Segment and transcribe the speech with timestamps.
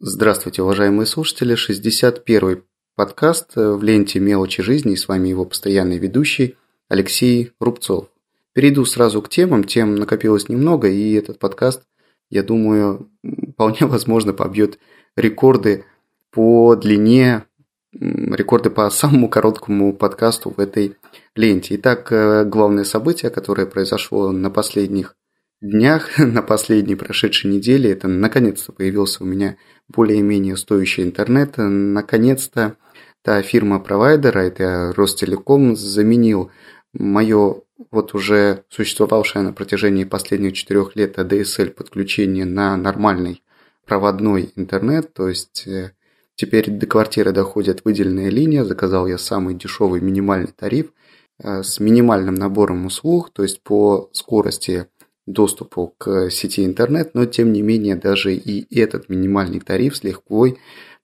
[0.00, 1.56] Здравствуйте, уважаемые слушатели.
[1.56, 2.62] 61-й
[2.94, 6.54] подкаст в ленте «Мелочи жизни» и с вами его постоянный ведущий
[6.88, 8.06] Алексей Рубцов.
[8.52, 9.64] Перейду сразу к темам.
[9.64, 11.82] Тем накопилось немного, и этот подкаст,
[12.30, 13.10] я думаю,
[13.54, 14.78] вполне возможно побьет
[15.16, 15.84] рекорды
[16.30, 17.46] по длине,
[17.92, 20.94] рекорды по самому короткому подкасту в этой
[21.34, 21.74] ленте.
[21.74, 25.16] Итак, э, главное событие, которое произошло на последних
[25.60, 29.56] днях, на последней прошедшей неделе, это наконец-то появился у меня
[29.88, 31.54] более-менее стоящий интернет.
[31.56, 32.76] Наконец-то
[33.22, 36.50] та фирма-провайдера, это Ростелеком, заменил
[36.92, 43.42] мое вот уже существовавшее на протяжении последних четырех лет ADSL подключение на нормальный
[43.86, 45.92] проводной интернет, то есть э,
[46.34, 50.92] теперь до квартиры доходит выделенная линия, заказал я самый дешевый минимальный тариф
[51.38, 54.88] э, с минимальным набором услуг, то есть по скорости
[55.32, 60.58] доступу к сети интернет, но тем не менее даже и этот минимальный тариф с легкой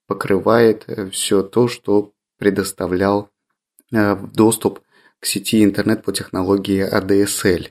[0.07, 3.31] покрывает э, все то, что предоставлял
[3.93, 4.81] э, доступ
[5.21, 7.69] к сети интернет по технологии ADSL.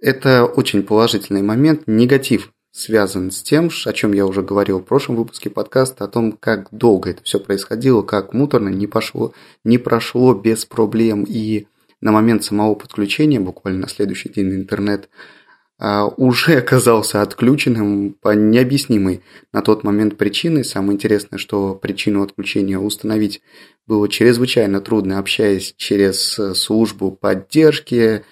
[0.00, 1.82] Это очень положительный момент.
[1.86, 6.32] Негатив связан с тем, о чем я уже говорил в прошлом выпуске подкаста, о том,
[6.32, 9.32] как долго это все происходило, как муторно не, пошло,
[9.64, 11.24] не прошло без проблем.
[11.26, 11.66] И
[12.00, 15.37] на момент самого подключения, буквально на следующий день интернет а,
[15.78, 20.64] уже оказался отключенным по необъяснимой на тот момент причиной.
[20.64, 23.40] Самое интересное, что причину отключения установить
[23.86, 28.22] было чрезвычайно трудно, общаясь через э, службу поддержки.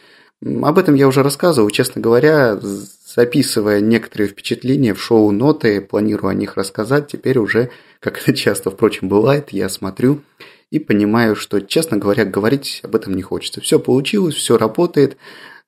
[0.45, 6.57] Об этом я уже рассказывал, честно говоря, записывая некоторые впечатления в шоу-ноты, планирую о них
[6.57, 7.09] рассказать.
[7.09, 10.21] Теперь уже, как это часто, впрочем, бывает, я смотрю
[10.71, 13.63] и понимаю, что, честно говоря, говорить об этом не хочется.
[13.63, 15.17] Все получилось, все работает.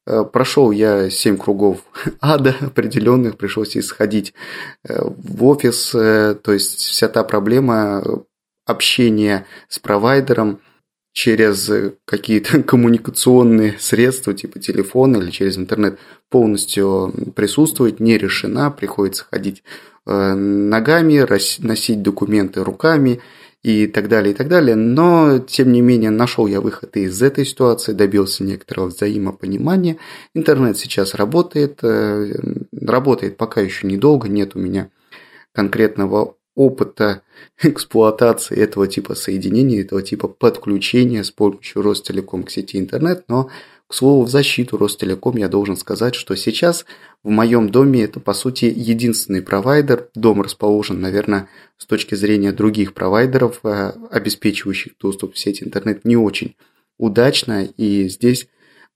[0.09, 1.85] Э, прошел я 7 кругов
[2.21, 4.33] ада определенных, пришлось исходить
[4.89, 8.03] э, в офис, э, то есть вся та проблема
[8.67, 10.61] общения с провайдером
[11.13, 11.71] через
[12.07, 15.99] какие-то коммуникационные средства, типа телефон или через интернет,
[16.31, 19.63] полностью присутствует, не решена, приходится ходить
[20.07, 21.27] ногами,
[21.59, 23.21] носить документы руками
[23.63, 24.77] и так далее, и так далее.
[24.77, 29.99] Но, тем не менее, нашел я выход из этой ситуации, добился некоторого взаимопонимания.
[30.35, 32.35] Интернет сейчас работает, э,
[32.73, 34.91] работает пока еще недолго, нет у меня
[35.53, 37.23] конкретного опыта
[37.63, 43.49] эксплуатации этого типа соединения, этого типа подключения с помощью Ростелеком к сети интернет, но
[43.87, 46.85] к слову, в защиту Ростелеком я должен сказать, что сейчас
[47.23, 50.09] в моем доме это, по сути, единственный провайдер.
[50.15, 51.49] Дом расположен, наверное,
[51.79, 56.57] с точки зрения других провайдеров, э, обеспечивающих доступ в сеть интернет, не очень
[56.99, 57.65] удачно.
[57.65, 58.49] И здесь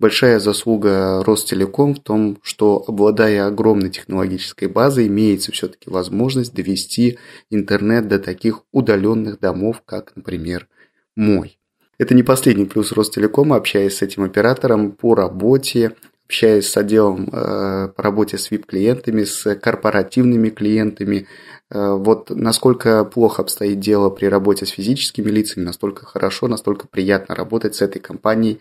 [0.03, 7.19] большая заслуга Ростелеком в том, что, обладая огромной технологической базой, имеется все-таки возможность довести
[7.51, 10.67] интернет до таких удаленных домов, как, например,
[11.15, 11.57] мой.
[11.99, 15.93] Это не последний плюс Ростелекома, общаясь с этим оператором по работе,
[16.27, 21.29] общаясь с отделом э, по работе с VIP-клиентами, с корпоративными клиентами.
[21.71, 27.37] Э, вот насколько плохо обстоит дело при работе с физическими лицами, настолько хорошо, настолько приятно
[27.37, 28.59] работать с этой компанией,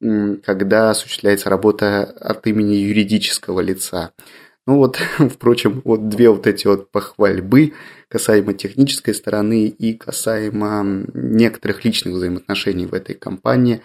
[0.00, 4.12] когда осуществляется работа от имени юридического лица.
[4.66, 7.74] Ну вот, впрочем, вот две вот эти вот похвальбы
[8.08, 13.82] касаемо технической стороны и касаемо некоторых личных взаимоотношений в этой компании.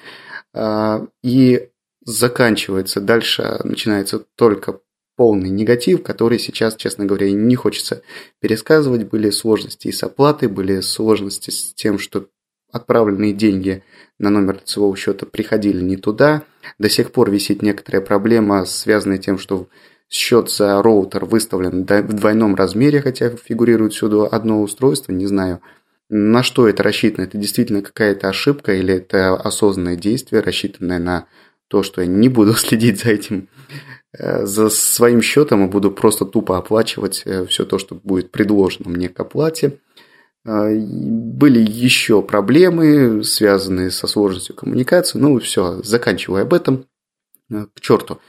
[0.54, 1.70] А, и
[2.06, 4.80] заканчивается, дальше начинается только
[5.16, 8.02] полный негатив, который сейчас, честно говоря, не хочется
[8.40, 9.08] пересказывать.
[9.10, 12.28] Были сложности и с оплатой, были сложности с тем, что
[12.76, 13.84] отправленные деньги
[14.20, 16.44] на номер лицевого счета приходили не туда.
[16.80, 19.68] До сих пор висит некоторая проблема, связанная тем, что
[20.08, 25.62] Счет за роутер выставлен в двойном размере, хотя фигурирует всюду одно устройство, не знаю,
[26.10, 27.26] на что это рассчитано.
[27.26, 31.26] Это действительно какая-то ошибка или это осознанное действие, рассчитанное на
[31.68, 33.50] то, что я не буду следить за этим,
[34.18, 38.92] э, за своим счетом и буду просто тупо оплачивать э, все то, что будет предложено
[38.92, 39.80] мне к оплате.
[40.46, 45.18] Э, были еще проблемы, связанные со сложностью коммуникации.
[45.18, 46.86] Ну, все, заканчивая об этом.
[47.50, 48.20] К черту.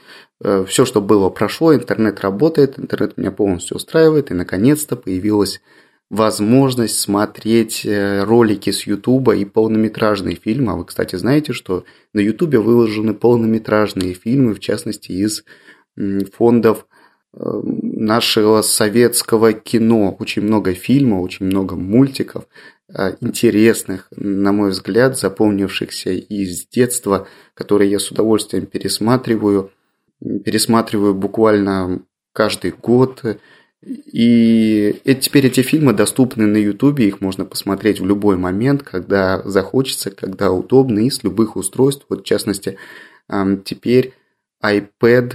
[0.43, 5.61] Э, все, что было, прошло, интернет работает, интернет меня полностью устраивает, и наконец-то появилась
[6.09, 10.73] возможность смотреть э, ролики с Ютуба и полнометражные фильмы.
[10.73, 15.43] А вы, кстати, знаете, что на Ютубе выложены полнометражные фильмы, в частности, из
[16.33, 16.86] фондов э,
[17.39, 20.15] нашего советского кино.
[20.19, 22.45] Очень много фильмов, очень много мультиков
[23.19, 29.71] интересных, на мой взгляд, запомнившихся из детства, которые я с удовольствием пересматриваю–
[30.19, 32.01] пересматриваю буквально
[32.33, 33.23] каждый год.
[33.85, 40.11] И теперь эти фильмы доступны на Ютубе, их можно посмотреть в любой момент, когда захочется,
[40.11, 42.05] когда удобно и с любых устройств.
[42.09, 42.77] Вот в частности,
[43.63, 44.13] теперь
[44.63, 45.33] iPad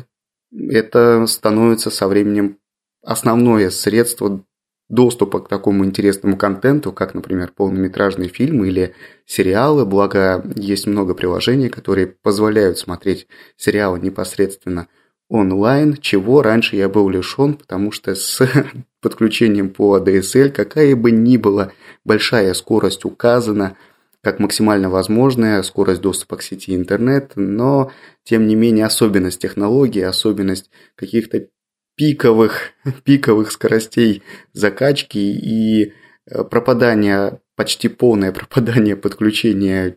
[0.56, 2.58] это становится со временем
[3.02, 4.44] основное средство
[4.88, 8.94] доступа к такому интересному контенту, как, например, полнометражные фильмы или
[9.24, 13.26] сериалы, благо есть много приложений, которые позволяют смотреть
[13.56, 14.88] сериалы непосредственно
[15.30, 18.46] онлайн, чего раньше я был лишен, потому что с
[19.00, 21.72] подключением по ADSL, какая бы ни была
[22.04, 23.78] большая скорость указана,
[24.22, 27.90] как максимально возможная скорость доступа к сети интернет, но
[28.24, 31.48] тем не менее особенность технологии, особенность каких-то
[31.96, 32.70] пиковых,
[33.04, 34.22] пиковых скоростей
[34.52, 35.92] закачки и
[36.26, 39.96] э, пропадание, почти полное пропадание подключения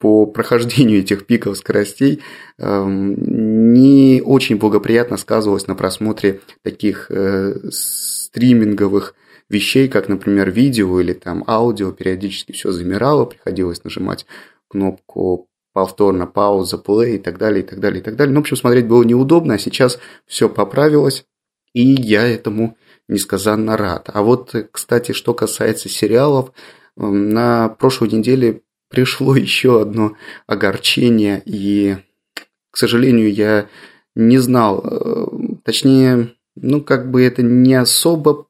[0.00, 2.22] по прохождению этих пиков скоростей
[2.58, 9.14] эм, не очень благоприятно сказывалось на просмотре таких э, стриминговых
[9.48, 14.26] вещей, как, например, видео или там аудио, периодически все замирало, приходилось нажимать
[14.68, 18.34] кнопку повторно пауза, плей и так далее, и так далее, и так далее.
[18.34, 21.24] Ну, в общем, смотреть было неудобно, а сейчас все поправилось,
[21.72, 24.10] и я этому несказанно рад.
[24.12, 26.52] А вот, кстати, что касается сериалов,
[26.96, 30.16] эм, на прошлой неделе пришло еще одно
[30.46, 31.96] огорчение, и,
[32.70, 33.68] к сожалению, я
[34.14, 35.26] не знал, э,
[35.64, 38.47] точнее, ну, как бы это не особо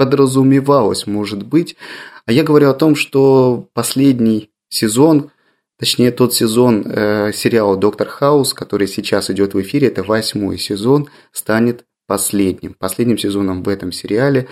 [0.00, 1.76] подразумевалось, может быть.
[2.24, 5.30] А я говорю о том, что последний сезон,
[5.78, 11.10] точнее тот сезон э, сериала «Доктор Хаус», который сейчас идет в эфире, это восьмой сезон,
[11.32, 12.74] станет последним.
[12.78, 14.48] Последним сезоном в этом сериале.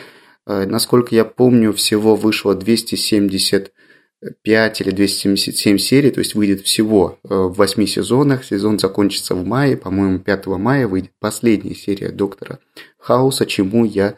[0.46, 3.72] Э, насколько я помню, всего вышло 270
[4.42, 8.44] 5 или 277 серий, то есть выйдет всего э, в 8 сезонах.
[8.44, 12.58] Сезон закончится в мае, по-моему, 5 мая выйдет последняя серия Доктора
[12.98, 14.16] Хауса, чему я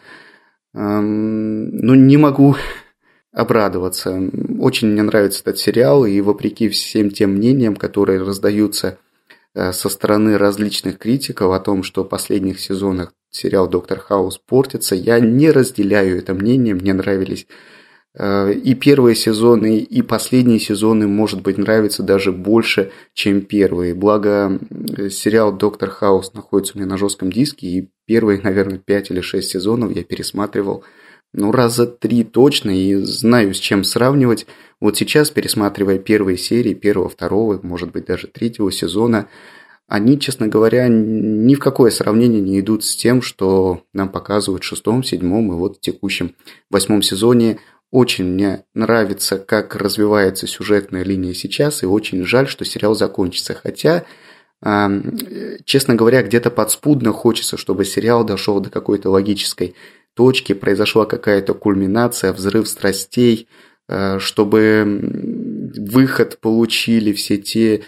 [0.73, 2.57] ну, не могу
[3.33, 4.21] обрадоваться.
[4.59, 8.99] Очень мне нравится этот сериал, и вопреки всем тем мнениям, которые раздаются
[9.55, 14.95] э, со стороны различных критиков о том, что в последних сезонах сериал «Доктор Хаус» портится,
[14.95, 17.47] я не разделяю это мнение, мне нравились
[18.19, 23.95] и первые сезоны, и последние сезоны, может быть, нравятся даже больше, чем первые.
[23.95, 24.59] Благо,
[25.11, 29.49] сериал «Доктор Хаус» находится у меня на жестком диске, и первые, наверное, 5 или 6
[29.49, 30.85] сезонов я пересматривал
[31.33, 34.47] ну, раза три точно, и знаю, с чем сравнивать.
[34.81, 39.29] Вот сейчас, пересматривая первые серии, первого, второго, может быть, даже третьего сезона,
[39.87, 44.67] они, честно говоря, ни в какое сравнение не идут с тем, что нам показывают в
[44.67, 46.37] шестом, седьмом и вот в текущем
[46.71, 47.59] восьмом сезоне
[47.91, 53.55] очень мне нравится, как развивается сюжетная линия сейчас, и очень жаль, что сериал закончится.
[53.55, 54.05] Хотя,
[55.65, 59.75] честно говоря, где-то подспудно хочется, чтобы сериал дошел до какой-то логической
[60.15, 63.49] точки, произошла какая-то кульминация, взрыв страстей,
[63.89, 67.85] э, чтобы выход получили все те,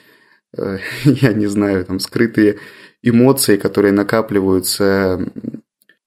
[0.57, 2.59] э, я не знаю, там скрытые
[3.03, 5.27] эмоции, которые накапливаются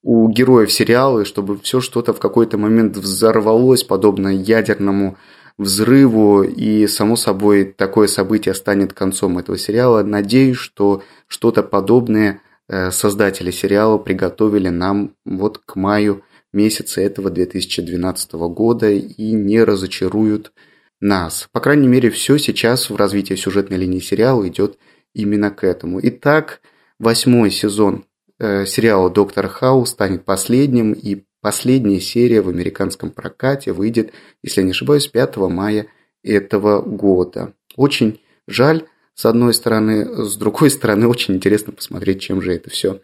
[0.06, 5.18] у героев сериала, чтобы все что-то в какой-то момент взорвалось, подобно ядерному
[5.58, 10.04] взрыву, и, само собой, такое событие станет концом этого сериала.
[10.04, 16.22] Надеюсь, что что-то подобное э, создатели сериала приготовили нам вот к маю
[16.52, 20.52] месяца этого 2012 года и не разочаруют
[21.00, 21.48] нас.
[21.50, 24.78] По крайней мере, все сейчас в развитии сюжетной линии сериала идет
[25.14, 25.98] именно к этому.
[26.00, 26.60] Итак,
[27.00, 28.04] восьмой сезон
[28.38, 34.12] Э, сериал «Доктор Хаус» станет последним, и последняя серия в американском прокате выйдет,
[34.42, 35.86] если не ошибаюсь, 5 мая
[36.22, 37.54] этого года.
[37.76, 43.00] Очень жаль, с одной стороны, с другой стороны, очень интересно посмотреть, чем же это все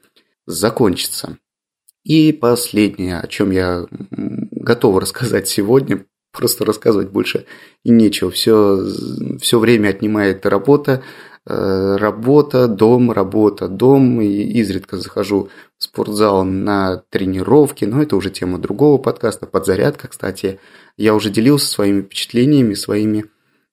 [0.46, 1.38] закончится.
[2.04, 7.46] И последнее, о чем я готов рассказать сегодня, просто рассказывать больше
[7.84, 8.30] и нечего.
[8.30, 8.84] Все,
[9.40, 11.02] все время отнимает работа,
[11.44, 14.20] работа, дом, работа, дом.
[14.20, 14.26] И
[14.61, 20.61] изредка захожу в спортзал на тренировки, но это уже тема другого подкаста, подзарядка, кстати.
[20.96, 23.25] Я уже делился своими впечатлениями, своими,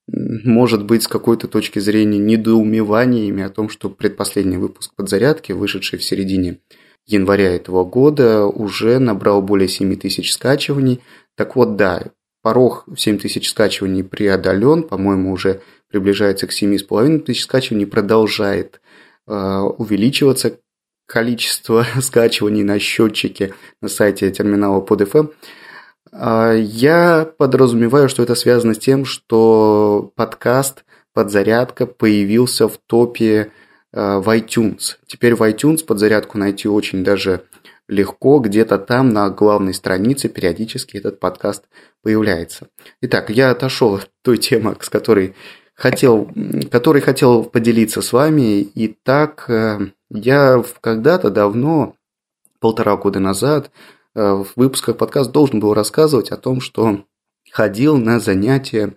[0.08, 6.04] может быть, с какой-то точки зрения недоумеваниями о том, что предпоследний выпуск подзарядки, вышедший в
[6.04, 6.58] середине
[7.06, 11.00] января этого года, уже набрал более 7 тысяч скачиваний.
[11.36, 12.04] Так вот, да,
[12.42, 15.60] порог в 7 тысяч скачиваний преодолен, по-моему, уже
[15.90, 18.80] приближается к 7,5 тысяч скачиваний, продолжает
[19.26, 20.58] э, увеличиваться
[21.06, 25.32] количество скачиваний на счетчике на сайте терминала под FM.
[26.12, 33.50] А, я подразумеваю, что это связано с тем, что подкаст «Подзарядка» появился в топе
[33.92, 34.96] э, в iTunes.
[35.06, 37.42] Теперь в iTunes подзарядку найти очень даже
[37.88, 41.64] легко, где-то там на главной странице периодически этот подкаст
[42.02, 42.68] появляется.
[43.02, 45.34] Итак, я отошел от той темы, с которой
[45.80, 46.30] хотел,
[46.70, 48.68] которой хотел поделиться с вами.
[48.74, 49.78] Итак, э,
[50.10, 51.96] я когда-то давно,
[52.60, 53.70] полтора года назад,
[54.14, 57.02] э, в выпусках подкаста должен был рассказывать о том, что
[57.50, 58.92] ходил на занятия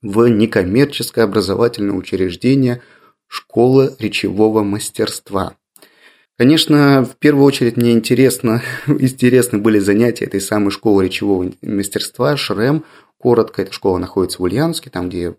[0.00, 2.82] в некоммерческое образовательное учреждение
[3.26, 5.56] «Школа речевого мастерства».
[6.36, 12.84] Конечно, в первую очередь мне интересно, интересны были занятия этой самой школы речевого мастерства «ШРЭМ».
[13.18, 15.34] Коротко, эта школа находится в Ульяновске, там, где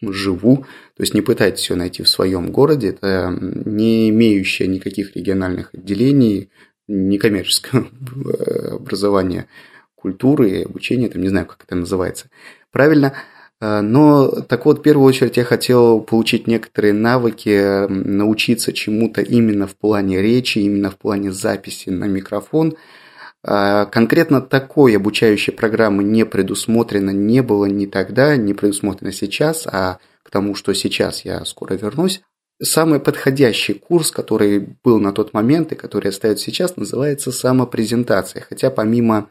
[0.00, 0.66] живу.
[0.96, 2.88] То есть не пытайтесь ее найти в своем городе.
[2.88, 6.50] Это не имеющее никаких региональных отделений,
[6.88, 7.86] некоммерческое
[8.72, 9.46] образование
[9.94, 12.28] культуры обучения, там не знаю, как это называется.
[12.70, 13.14] Правильно–
[13.62, 19.66] Э, но так вот, в первую очередь я хотел получить некоторые навыки, научиться чему-то именно
[19.66, 22.74] в плане речи, именно в плане записи на микрофон.
[23.44, 29.98] Э, конкретно такой обучающей программы не предусмотрено не было ни тогда, не предусмотрено сейчас, а
[30.22, 32.22] к тому, что сейчас я скоро вернусь.
[32.62, 38.46] Самый подходящий курс, который был на тот момент и который остается сейчас, называется самопрезентация.
[38.48, 39.30] Хотя помимо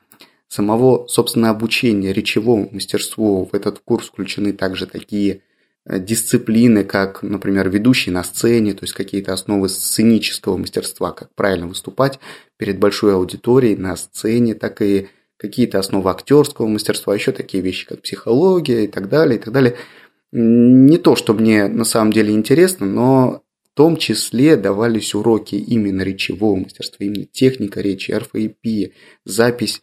[0.49, 5.43] самого, собственно, обучения речевому мастерству в этот курс включены также такие
[5.85, 12.19] дисциплины, как, например, ведущий на сцене, то есть какие-то основы сценического мастерства, как правильно выступать
[12.57, 15.07] перед большой аудиторией на сцене, так и
[15.37, 19.75] какие-то основы актерского мастерства, еще такие вещи, как психология и так далее, и так далее.
[20.31, 26.03] Не то, что мне на самом деле интересно, но в том числе давались уроки именно
[26.03, 28.91] речевого мастерства, именно техника речи, орфоэпия,
[29.25, 29.81] запись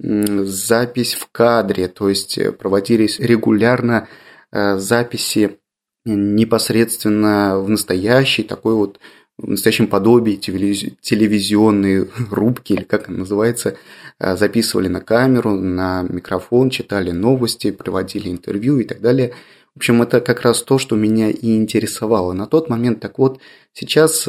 [0.00, 5.58] запись в кадре, то есть э, проводились регулярно э, записи
[6.04, 8.98] непосредственно в настоящей такой вот
[9.38, 13.76] в настоящем подобии телевизионной рубки, или как она называется,
[14.18, 19.34] э, записывали на камеру, на микрофон, читали новости, проводили интервью и так далее.
[19.74, 22.98] В общем, это как раз то, что меня и интересовало на тот момент.
[22.98, 23.40] Так вот,
[23.72, 24.26] сейчас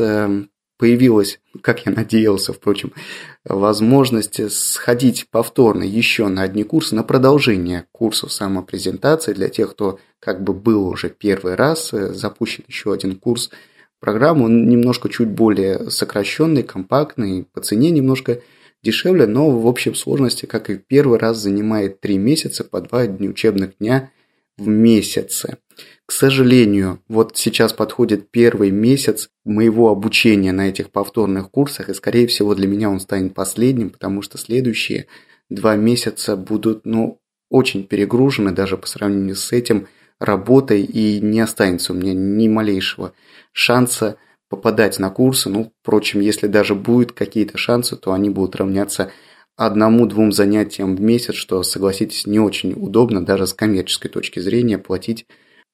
[0.79, 2.93] появилась, как я надеялся, впрочем,
[3.43, 10.41] возможность сходить повторно еще на одни курсы, на продолжение курсов самопрезентации для тех, кто как
[10.41, 13.51] бы был уже первый раз, э, запущен еще один курс
[13.99, 18.39] программу, он немножко чуть более сокращенный, компактный, по цене немножко
[18.81, 23.29] дешевле, но в общем сложности, как и первый раз, занимает 3 месяца по 2 дня
[23.29, 24.11] учебных дня
[24.59, 25.57] в месяце.
[26.05, 32.27] К сожалению, вот сейчас подходит первый месяц моего обучения на этих повторных курсах, и, скорее
[32.27, 35.07] всего, для меня он станет последним, потому что следующие
[35.49, 39.87] два месяца будут, ну, очень перегружены даже по сравнению с этим
[40.19, 43.13] работой, и не останется у меня ни малейшего
[43.53, 44.17] шанса
[44.49, 45.49] попадать на курсы.
[45.49, 49.11] Ну, впрочем, если даже будут какие-то шансы, то они будут равняться
[49.59, 55.25] одному-двум занятиям в месяц, что, согласитесь, не очень удобно даже с коммерческой точки зрения платить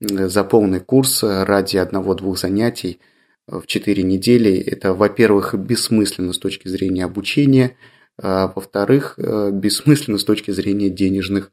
[0.01, 2.99] за полный курс ради одного-двух занятий
[3.47, 4.57] в 4 недели.
[4.57, 7.77] Это, во-первых, бессмысленно с точки зрения обучения,
[8.19, 11.51] а во-вторых, бессмысленно с точки зрения денежных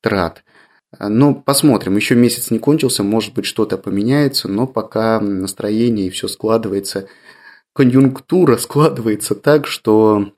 [0.00, 0.42] трат.
[0.98, 6.28] Но посмотрим, еще месяц не кончился, может быть что-то поменяется, но пока настроение и все
[6.28, 7.08] складывается,
[7.72, 10.32] конъюнктура складывается так, что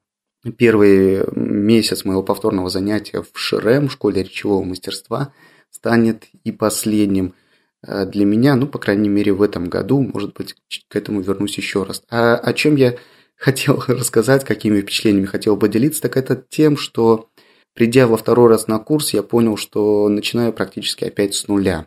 [0.56, 5.32] первый месяц моего повторного занятия в ШРМ, школе речевого мастерства,
[5.70, 7.34] станет и последним
[7.82, 10.56] э, для меня, ну, по крайней мере, в этом году, может быть,
[10.88, 12.02] к этому вернусь еще раз.
[12.10, 12.96] А о чем я
[13.36, 17.28] хотел рассказать, какими впечатлениями хотел поделиться, так это тем, что
[17.74, 21.86] придя во второй раз на курс, я понял, что начинаю практически опять с нуля.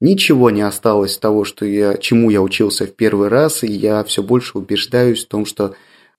[0.00, 4.22] Ничего не осталось того, что я, чему я учился в первый раз, и я все
[4.22, 5.74] больше убеждаюсь в том, что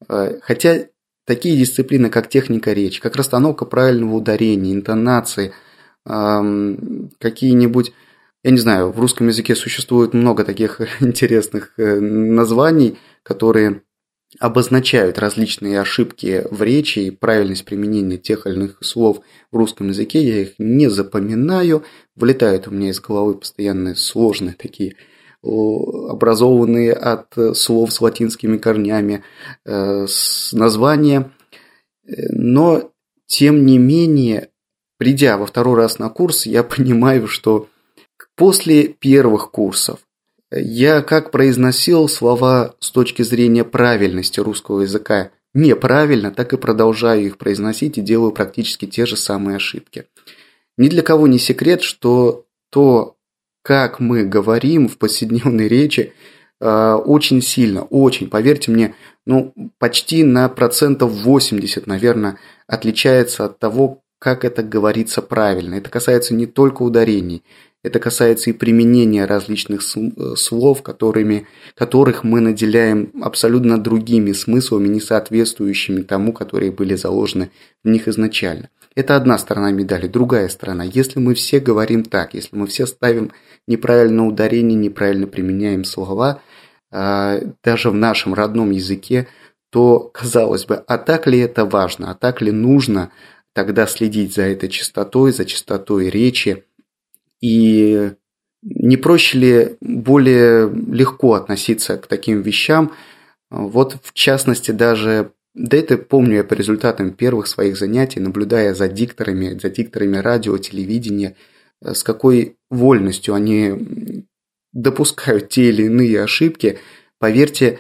[0.09, 0.87] э, хотя
[1.25, 5.53] такие дисциплины, как техника речи, как расстановка правильного ударения, интонации–
[6.05, 7.93] какие-нибудь,
[8.43, 13.81] я не знаю, в русском языке существует много таких интересных э, названий, которые
[14.39, 20.21] обозначают различные ошибки в речи и правильность применения тех или иных слов в русском языке.
[20.21, 21.83] Я их не запоминаю,
[22.15, 24.95] вылетают у меня из головы постоянно сложные такие
[25.45, 29.23] образованные от слов с латинскими корнями
[29.65, 30.07] э,
[30.51, 31.31] названия.
[32.07, 32.91] Но,
[33.27, 34.49] тем не менее,
[34.97, 37.67] придя во второй раз на курс, я понимаю, что
[38.35, 39.99] после первых курсов
[40.51, 47.37] я как произносил слова с точки зрения правильности русского языка неправильно, так и продолжаю их
[47.37, 50.05] произносить и делаю практически те же самые ошибки.
[50.77, 53.14] Ни для кого не секрет, что то,
[53.65, 56.13] как мы говорим в повседневной речи,
[56.61, 58.93] э, очень сильно, очень, поверьте мне,
[59.25, 65.73] ну, почти на процентов 80, наверное, отличается от того, как это говорится правильно.
[65.73, 67.43] Это касается не только ударений,
[67.81, 75.01] это касается и применения различных э, слов, которыми, которых мы наделяем абсолютно другими смыслами, не
[75.01, 77.49] соответствующими тому, которые были заложены
[77.83, 78.69] в них изначально.
[78.95, 80.07] Это одна сторона медали.
[80.07, 80.83] Другая сторона.
[80.85, 83.31] Если мы все говорим так, если мы все ставим
[83.67, 86.41] неправильно ударение, неправильно применяем слова,
[86.91, 89.27] а, даже в нашем родном языке,
[89.69, 93.11] то, казалось бы, а так ли это важно, а так ли нужно
[93.53, 96.63] тогда следить за этой частотой, за частотой речи,
[97.41, 98.11] и
[98.61, 102.93] не проще ли более легко относиться к таким вещам,
[103.49, 108.89] вот в частности даже да это помню я по результатам первых своих занятий, наблюдая за
[108.89, 111.35] дикторами, за дикторами радио, телевидения,
[111.81, 114.25] э, с какой вольностью они
[114.73, 116.79] допускают те или иные ошибки.
[117.19, 117.79] Поверьте,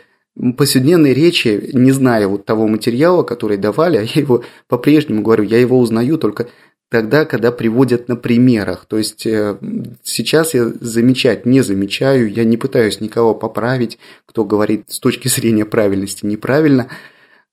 [0.57, 5.59] повседневной речи, не зная вот того материала, который давали, а я его по-прежнему говорю, я
[5.59, 6.47] его узнаю только
[6.89, 8.85] тогда, когда приводят на примерах.
[8.85, 9.57] То есть э,
[10.01, 15.65] сейчас я замечать не замечаю, я не пытаюсь никого поправить, кто говорит с точки зрения
[15.65, 16.87] правильности неправильно–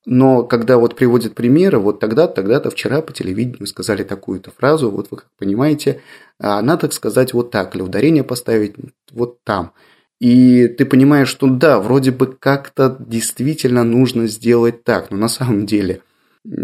[0.04, 5.08] но когда вот приводят примеры, вот тогда, тогда-то вчера по телевидению сказали такую-то фразу, вот
[5.10, 6.00] вы как понимаете,
[6.38, 8.74] а она, так сказать, вот так, или ударение поставить
[9.12, 9.72] вот там.
[10.18, 15.66] И ты понимаешь, что да, вроде бы как-то действительно нужно сделать так, но на самом
[15.66, 16.02] деле,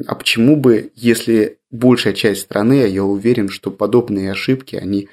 [0.07, 5.09] а почему бы, если большая часть страны, а я уверен, что подобные ошибки, они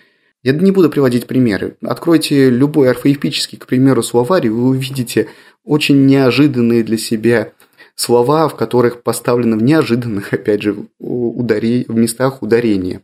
[0.45, 1.75] я не буду приводить примеры.
[1.81, 5.27] Откройте любой орфоэпический, к примеру, словарь, и вы увидите
[5.63, 7.53] очень неожиданные для себя
[7.95, 11.85] слова, в которых поставлены в неожиданных, опять же, ударе...
[11.87, 13.01] в местах ударения.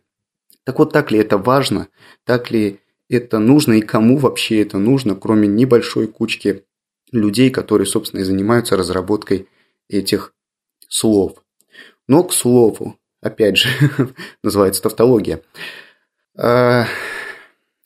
[0.63, 1.87] Так вот, так ли это важно,
[2.25, 2.79] так ли
[3.09, 6.63] это нужно и кому вообще это нужно, кроме небольшой кучки
[7.11, 9.47] людей, которые, собственно, и занимаются разработкой
[9.89, 10.33] этих
[10.87, 11.43] слов.
[12.07, 13.69] Но, к слову, опять же,
[14.43, 15.41] называется тавтология,
[16.37, 16.85] а,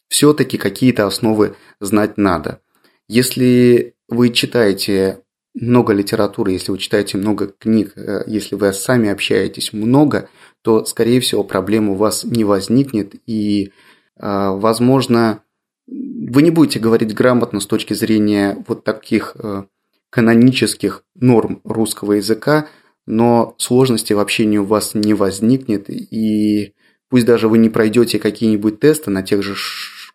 [0.08, 2.62] все-таки какие-то основы знать надо.
[3.08, 5.22] Если вы читаете
[5.56, 10.30] много литературы, если вы читаете много книг, э, если вы сами общаетесь много,
[10.62, 13.16] то, скорее всего, проблем у вас не возникнет.
[13.26, 13.72] И,
[14.18, 15.42] э, возможно,
[15.88, 19.64] вы не будете говорить грамотно с точки зрения вот таких э,
[20.10, 22.68] канонических норм русского языка,
[23.06, 25.90] но сложности в общении у вас не возникнет.
[25.90, 26.74] И
[27.10, 29.56] пусть даже вы не пройдете какие-нибудь тесты на тех же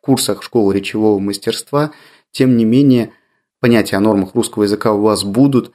[0.00, 1.92] курсах школы речевого мастерства,
[2.31, 3.12] тем не менее–
[3.61, 5.73] понятия о нормах русского языка у вас будут,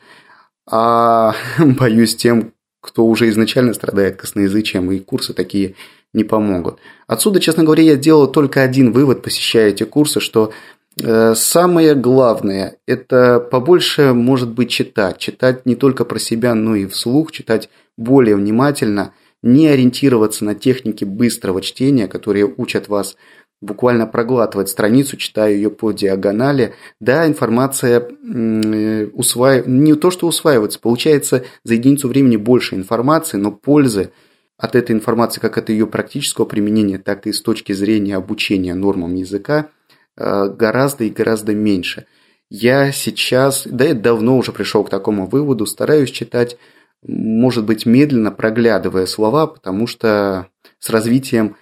[0.69, 5.75] а боюсь тем, кто уже изначально страдает косноязычием, и курсы такие
[6.13, 6.79] не помогут.
[7.07, 10.51] Отсюда, честно говоря, я делал только один вывод, посещая эти курсы, что
[11.01, 15.17] э, самое главное– это побольше, может быть, читать.
[15.17, 21.05] Читать не только про себя, но и вслух, читать более внимательно, не ориентироваться на техники
[21.05, 23.17] быстрого чтения, которые учат вас
[23.65, 26.73] буквально проглатывать страницу, читая ее по диагонали.
[26.99, 27.99] Да, информация
[29.13, 29.67] усваив...
[29.67, 34.11] не то, что усваивается, получается за единицу времени больше информации, но пользы
[34.57, 39.15] от этой информации, как от ее практического применения, так и с точки зрения обучения нормам
[39.15, 39.69] языка,
[40.15, 42.05] э, гораздо и гораздо меньше.
[42.49, 46.57] Я сейчас, да, я давно уже пришел к такому выводу, стараюсь читать,
[47.03, 50.47] может быть, медленно проглядывая слова, потому что
[50.79, 51.57] с развитием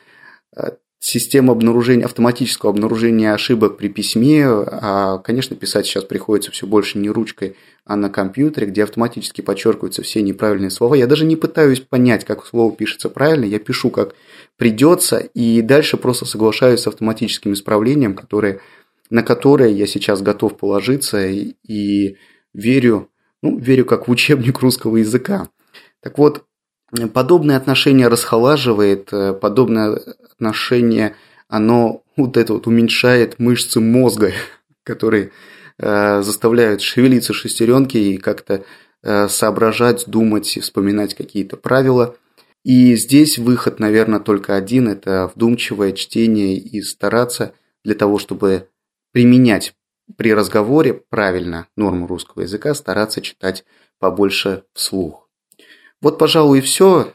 [0.56, 0.72] э,
[1.04, 7.10] система обнаружения, автоматического обнаружения ошибок при письме, а, конечно, писать сейчас приходится все больше не
[7.10, 10.96] ручкой, а на компьютере, где автоматически подчеркиваются все неправильные слова.
[10.96, 14.16] Я даже не пытаюсь понять, как слово пишется правильно, я пишу как
[14.56, 18.62] придется, и дальше просто соглашаюсь с автоматическим исправлением, которые,
[19.10, 22.16] на которое я сейчас готов положиться и, и
[22.54, 23.10] верю,
[23.42, 25.50] ну, верю как в учебник русского языка.
[26.00, 26.46] Так вот,
[27.14, 30.00] подобное отношение расхолаживает, э, подобное
[30.32, 31.16] отношение,
[31.48, 34.32] оно вот это вот уменьшает мышцы мозга,
[34.84, 35.32] которые
[35.78, 38.64] э, заставляют шевелиться шестеренки и как-то
[39.02, 42.16] э, соображать, думать и вспоминать какие-то правила.
[42.64, 47.54] И здесь выход, наверное, только один– это вдумчивое чтение и стараться
[47.84, 48.70] для того, чтобы
[49.12, 49.76] применять
[50.16, 53.66] при разговоре правильно норму русского языка, стараться читать
[54.00, 55.23] побольше вслух.
[56.04, 57.14] Вот, пожалуй, и все.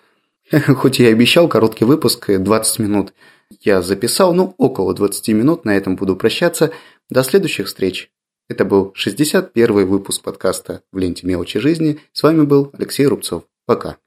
[0.51, 3.12] Хоть я и обещал короткий выпуск, 20 минут
[3.61, 6.72] я записал, ну, около 20 минут, на этом буду прощаться.
[7.11, 8.11] До следующих встреч.
[8.48, 12.01] Это был 61 выпуск подкаста «В ленте мелочи жизни».
[12.12, 13.44] С вами был Алексей Рубцов.
[13.66, 13.98] Пока.